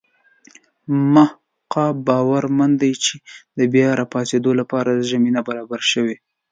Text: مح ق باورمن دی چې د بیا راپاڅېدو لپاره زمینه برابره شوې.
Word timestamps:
مح 1.13 1.29
ق 1.71 1.73
باورمن 2.05 2.71
دی 2.81 2.91
چې 3.03 3.15
د 3.57 3.59
بیا 3.73 3.89
راپاڅېدو 3.99 4.51
لپاره 4.59 5.07
زمینه 5.11 5.41
برابره 5.47 5.85
شوې. 5.91 6.15